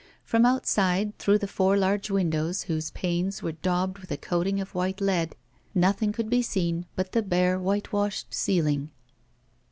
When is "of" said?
4.59-4.73